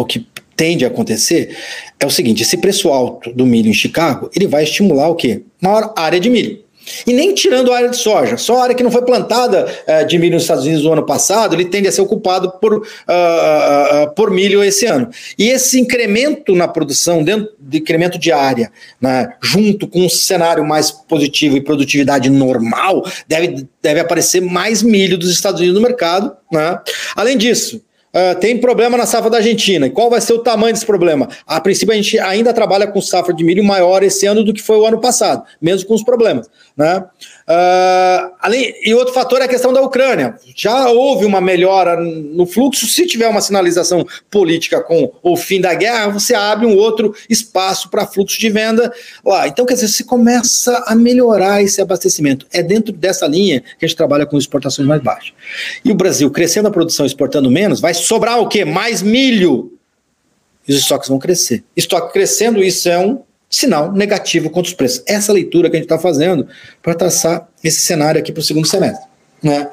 o 0.00 0.04
que 0.04 0.24
tende 0.62 0.84
a 0.84 0.88
acontecer 0.88 1.56
é 1.98 2.06
o 2.06 2.10
seguinte: 2.10 2.44
esse 2.44 2.56
preço 2.56 2.88
alto 2.90 3.32
do 3.32 3.44
milho 3.44 3.68
em 3.68 3.74
Chicago, 3.74 4.30
ele 4.32 4.46
vai 4.46 4.62
estimular 4.62 5.08
o 5.08 5.16
quê? 5.16 5.42
Maior 5.60 5.92
área 5.96 6.20
de 6.20 6.30
milho. 6.30 6.62
E 7.04 7.12
nem 7.12 7.32
tirando 7.32 7.72
a 7.72 7.76
área 7.76 7.88
de 7.88 7.96
soja, 7.96 8.36
só 8.36 8.58
a 8.58 8.62
área 8.64 8.74
que 8.74 8.82
não 8.82 8.90
foi 8.90 9.02
plantada 9.02 9.66
uh, 9.66 10.06
de 10.06 10.18
milho 10.18 10.34
nos 10.34 10.42
Estados 10.42 10.64
Unidos 10.64 10.84
no 10.84 10.92
ano 10.92 11.04
passado, 11.04 11.54
ele 11.54 11.64
tende 11.64 11.86
a 11.86 11.92
ser 11.92 12.00
ocupado 12.00 12.50
por, 12.60 12.74
uh, 12.74 12.80
uh, 12.80 14.14
por 14.14 14.30
milho 14.30 14.62
esse 14.62 14.86
ano. 14.86 15.08
E 15.38 15.48
esse 15.48 15.80
incremento 15.80 16.54
na 16.54 16.66
produção, 16.66 17.22
dentro 17.22 17.50
de 17.58 17.78
incremento 17.78 18.18
de 18.18 18.32
área, 18.32 18.70
né, 19.00 19.32
junto 19.40 19.86
com 19.86 20.00
um 20.00 20.08
cenário 20.08 20.64
mais 20.64 20.90
positivo 20.90 21.56
e 21.56 21.60
produtividade 21.60 22.28
normal, 22.28 23.04
deve, 23.28 23.66
deve 23.80 24.00
aparecer 24.00 24.40
mais 24.40 24.82
milho 24.82 25.16
dos 25.18 25.30
Estados 25.30 25.60
Unidos 25.60 25.80
no 25.80 25.86
mercado. 25.86 26.32
Né? 26.52 26.78
Além 27.14 27.36
disso, 27.36 27.80
Uh, 28.14 28.38
tem 28.38 28.58
problema 28.58 28.98
na 28.98 29.06
safra 29.06 29.30
da 29.30 29.38
Argentina. 29.38 29.86
E 29.86 29.90
qual 29.90 30.10
vai 30.10 30.20
ser 30.20 30.34
o 30.34 30.40
tamanho 30.40 30.74
desse 30.74 30.84
problema? 30.84 31.28
A 31.46 31.58
princípio, 31.60 31.94
a 31.94 31.96
gente 31.96 32.18
ainda 32.18 32.52
trabalha 32.52 32.86
com 32.86 33.00
safra 33.00 33.32
de 33.32 33.42
milho 33.42 33.64
maior 33.64 34.02
esse 34.02 34.26
ano 34.26 34.44
do 34.44 34.52
que 34.52 34.60
foi 34.60 34.76
o 34.76 34.86
ano 34.86 35.00
passado, 35.00 35.42
mesmo 35.60 35.88
com 35.88 35.94
os 35.94 36.02
problemas. 36.02 36.50
Né? 36.76 36.98
Uh, 36.98 38.32
além, 38.38 38.74
e 38.84 38.94
outro 38.94 39.14
fator 39.14 39.40
é 39.40 39.44
a 39.44 39.48
questão 39.48 39.72
da 39.72 39.80
Ucrânia. 39.80 40.36
Já 40.54 40.90
houve 40.90 41.24
uma 41.24 41.40
melhora 41.40 41.96
no 41.96 42.44
fluxo. 42.44 42.86
Se 42.86 43.06
tiver 43.06 43.28
uma 43.28 43.40
sinalização 43.40 44.06
política 44.30 44.82
com 44.82 45.10
o 45.22 45.34
fim 45.34 45.58
da 45.58 45.72
guerra, 45.72 46.08
você 46.08 46.34
abre 46.34 46.66
um 46.66 46.76
outro 46.76 47.14
espaço 47.30 47.88
para 47.88 48.06
fluxo 48.06 48.38
de 48.38 48.50
venda 48.50 48.92
lá. 49.24 49.48
Então, 49.48 49.64
quer 49.64 49.74
dizer, 49.74 49.88
se 49.88 50.04
começa 50.04 50.84
a 50.86 50.94
melhorar 50.94 51.62
esse 51.62 51.80
abastecimento. 51.80 52.46
É 52.52 52.62
dentro 52.62 52.92
dessa 52.92 53.26
linha 53.26 53.60
que 53.78 53.86
a 53.86 53.88
gente 53.88 53.96
trabalha 53.96 54.26
com 54.26 54.36
exportações 54.36 54.86
mais 54.86 55.02
baixas. 55.02 55.32
E 55.82 55.90
o 55.90 55.94
Brasil 55.94 56.30
crescendo 56.30 56.68
a 56.68 56.70
produção, 56.70 57.06
exportando 57.06 57.50
menos, 57.50 57.80
vai 57.80 57.94
sobrar 58.02 58.40
o 58.40 58.48
quê? 58.48 58.64
Mais 58.64 59.02
milho. 59.02 59.72
E 60.66 60.72
os 60.72 60.80
estoques 60.80 61.08
vão 61.08 61.18
crescer. 61.18 61.64
Estoque 61.76 62.12
crescendo, 62.12 62.62
isso 62.62 62.88
é 62.88 62.98
um 62.98 63.22
sinal 63.50 63.92
negativo 63.92 64.48
contra 64.48 64.68
os 64.68 64.74
preços. 64.74 65.02
Essa 65.06 65.32
leitura 65.32 65.68
que 65.68 65.76
a 65.76 65.78
gente 65.78 65.86
está 65.86 65.98
fazendo 65.98 66.46
para 66.82 66.94
traçar 66.94 67.48
esse 67.62 67.80
cenário 67.80 68.20
aqui 68.20 68.32
para 68.32 68.40
o 68.40 68.44
segundo 68.44 68.66
semestre. 68.66 69.06
Né? 69.42 69.68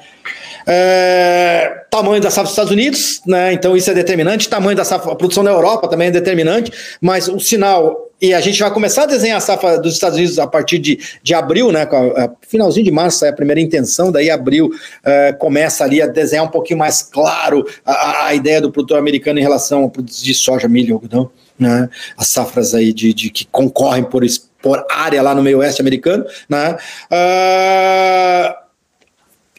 É, 0.69 1.85
tamanho 1.89 2.21
da 2.21 2.29
safra 2.29 2.43
dos 2.43 2.51
Estados 2.51 2.71
Unidos, 2.71 3.21
né? 3.25 3.53
Então 3.53 3.75
isso 3.75 3.89
é 3.89 3.93
determinante. 3.93 4.47
Tamanho 4.47 4.77
da 4.77 4.85
safra, 4.85 5.11
a 5.11 5.15
produção 5.15 5.43
na 5.43 5.51
Europa 5.51 5.87
também 5.87 6.09
é 6.09 6.11
determinante, 6.11 6.71
mas 7.01 7.27
o 7.27 7.39
sinal 7.39 8.05
e 8.21 8.33
a 8.33 8.41
gente 8.41 8.59
vai 8.59 8.69
começar 8.71 9.03
a 9.03 9.05
desenhar 9.05 9.37
a 9.37 9.39
safra 9.39 9.79
dos 9.79 9.93
Estados 9.93 10.17
Unidos 10.17 10.37
a 10.37 10.45
partir 10.45 10.77
de, 10.77 10.99
de 11.23 11.33
abril, 11.33 11.71
né? 11.71 11.87
A, 11.89 12.25
a 12.25 12.31
finalzinho 12.47 12.85
de 12.85 12.91
março 12.91 13.25
é 13.25 13.29
a 13.29 13.33
primeira 13.33 13.61
intenção, 13.61 14.11
daí 14.11 14.29
abril 14.29 14.69
é, 15.03 15.33
começa 15.33 15.83
ali 15.83 16.01
a 16.01 16.07
desenhar 16.07 16.45
um 16.45 16.49
pouquinho 16.49 16.77
mais 16.77 17.01
claro 17.01 17.65
a, 17.85 18.27
a 18.27 18.35
ideia 18.35 18.61
do 18.61 18.71
produtor 18.71 18.99
americano 18.99 19.39
em 19.39 19.41
relação 19.41 19.83
ao 19.83 19.89
produto 19.89 20.21
de 20.21 20.33
soja, 20.33 20.67
milho, 20.67 20.95
algodão 20.95 21.31
né? 21.59 21.89
As 22.17 22.27
safras 22.29 22.73
aí 22.73 22.93
de, 22.93 23.13
de 23.13 23.29
que 23.29 23.45
concorrem 23.45 24.03
por, 24.03 24.23
por 24.61 24.85
área 24.89 25.21
lá 25.21 25.35
no 25.35 25.43
meio 25.43 25.59
oeste 25.59 25.81
americano, 25.81 26.25
né? 26.47 26.77
Uh, 27.11 28.68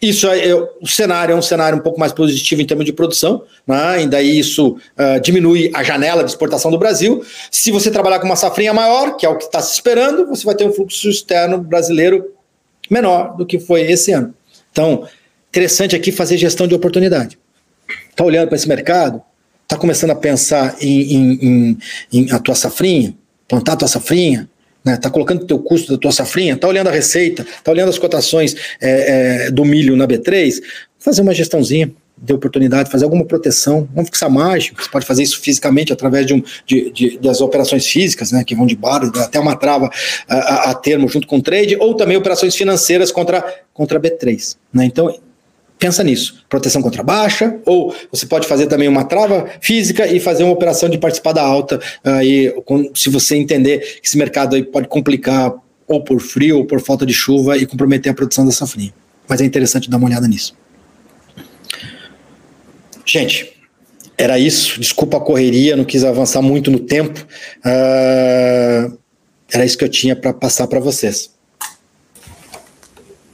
isso 0.02 0.26
é, 0.28 0.54
o 0.54 0.86
cenário 0.86 1.32
é 1.32 1.36
um 1.36 1.42
cenário 1.42 1.78
um 1.78 1.82
pouco 1.82 1.98
mais 1.98 2.12
positivo 2.12 2.62
em 2.62 2.66
termos 2.66 2.86
de 2.86 2.92
produção, 2.92 3.44
né? 3.66 4.02
isso 4.22 4.76
uh, 4.98 5.20
diminui 5.20 5.70
a 5.74 5.82
janela 5.82 6.24
de 6.24 6.30
exportação 6.30 6.70
do 6.70 6.78
Brasil. 6.78 7.24
Se 7.50 7.70
você 7.70 7.90
trabalhar 7.90 8.18
com 8.18 8.26
uma 8.26 8.36
safrinha 8.36 8.72
maior, 8.72 9.16
que 9.16 9.26
é 9.26 9.28
o 9.28 9.36
que 9.36 9.44
está 9.44 9.60
se 9.60 9.74
esperando, 9.74 10.26
você 10.26 10.44
vai 10.44 10.54
ter 10.54 10.64
um 10.64 10.72
fluxo 10.72 11.08
externo 11.08 11.58
brasileiro 11.58 12.32
menor 12.90 13.36
do 13.36 13.44
que 13.44 13.58
foi 13.58 13.82
esse 13.82 14.12
ano. 14.12 14.34
Então, 14.72 15.06
interessante 15.48 15.94
aqui 15.94 16.10
fazer 16.12 16.38
gestão 16.38 16.66
de 16.66 16.74
oportunidade. 16.74 17.38
Está 18.10 18.24
olhando 18.24 18.48
para 18.48 18.56
esse 18.56 18.68
mercado, 18.68 19.22
Está 19.70 19.78
começando 19.78 20.10
a 20.10 20.16
pensar 20.16 20.74
em, 20.80 21.14
em, 21.14 21.38
em, 21.40 21.78
em, 22.12 22.32
a 22.32 22.40
tua 22.40 22.56
safrinha, 22.56 23.14
plantar 23.46 23.74
a 23.74 23.76
tua 23.76 23.86
safrinha, 23.86 24.50
né? 24.84 24.96
Tá 24.96 25.10
colocando 25.10 25.42
o 25.42 25.46
teu 25.46 25.58
custo 25.58 25.92
da 25.92 25.98
tua 25.98 26.12
safrinha, 26.12 26.56
tá 26.56 26.68
olhando 26.68 26.88
a 26.88 26.92
receita, 26.92 27.46
tá 27.62 27.70
olhando 27.70 27.88
as 27.88 27.98
cotações 27.98 28.54
é, 28.80 29.46
é, 29.46 29.50
do 29.50 29.64
milho 29.64 29.96
na 29.96 30.06
B3, 30.06 30.60
fazer 30.98 31.22
uma 31.22 31.34
gestãozinha 31.34 31.92
de 32.22 32.34
oportunidade, 32.34 32.90
fazer 32.90 33.04
alguma 33.04 33.24
proteção, 33.24 33.88
vamos 33.94 34.10
fixar 34.10 34.30
margem, 34.30 34.72
você 34.76 34.90
pode 34.90 35.06
fazer 35.06 35.22
isso 35.22 35.40
fisicamente 35.40 35.90
através 35.90 36.26
de, 36.26 36.34
um, 36.34 36.42
de, 36.66 36.90
de 36.90 37.18
das 37.18 37.40
operações 37.40 37.86
físicas, 37.86 38.30
né, 38.30 38.44
que 38.44 38.54
vão 38.54 38.66
de 38.66 38.76
bar, 38.76 39.02
até 39.16 39.40
uma 39.40 39.56
trava 39.56 39.88
a, 40.28 40.36
a, 40.36 40.70
a, 40.70 40.74
termo 40.74 41.08
junto 41.08 41.26
com 41.26 41.38
o 41.38 41.42
trade, 41.42 41.76
ou 41.80 41.94
também 41.94 42.18
operações 42.18 42.54
financeiras 42.54 43.10
contra, 43.10 43.42
contra 43.72 43.98
B3. 43.98 44.56
Né? 44.72 44.84
Então, 44.84 45.18
pensa 45.80 46.04
nisso. 46.04 46.44
Proteção 46.48 46.82
contra 46.82 47.02
baixa, 47.02 47.58
ou 47.64 47.94
você 48.12 48.26
pode 48.26 48.46
fazer 48.46 48.66
também 48.66 48.86
uma 48.86 49.02
trava 49.02 49.48
física 49.60 50.06
e 50.06 50.20
fazer 50.20 50.44
uma 50.44 50.52
operação 50.52 50.88
de 50.88 50.98
participada 50.98 51.40
alta, 51.40 51.80
aí, 52.04 52.54
se 52.94 53.08
você 53.08 53.34
entender 53.34 53.78
que 54.00 54.06
esse 54.06 54.18
mercado 54.18 54.54
aí 54.54 54.62
pode 54.62 54.86
complicar 54.86 55.52
ou 55.88 56.04
por 56.04 56.20
frio 56.20 56.58
ou 56.58 56.64
por 56.64 56.80
falta 56.80 57.04
de 57.04 57.12
chuva 57.12 57.56
e 57.56 57.66
comprometer 57.66 58.12
a 58.12 58.14
produção 58.14 58.44
da 58.44 58.52
safrinha. 58.52 58.94
Mas 59.26 59.40
é 59.40 59.44
interessante 59.44 59.90
dar 59.90 59.96
uma 59.96 60.06
olhada 60.06 60.28
nisso. 60.28 60.54
Gente, 63.04 63.52
era 64.16 64.38
isso. 64.38 64.78
Desculpa 64.78 65.16
a 65.16 65.20
correria, 65.20 65.74
não 65.74 65.84
quis 65.84 66.04
avançar 66.04 66.42
muito 66.42 66.70
no 66.70 66.78
tempo. 66.78 67.26
Uh, 67.64 68.96
era 69.52 69.64
isso 69.64 69.76
que 69.76 69.84
eu 69.84 69.88
tinha 69.88 70.14
para 70.14 70.32
passar 70.32 70.66
para 70.68 70.78
vocês. 70.78 71.30